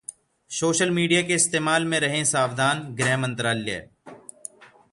[0.51, 3.87] social media के इस्तेमाल में रहें सावधान: गृह मंत्रालय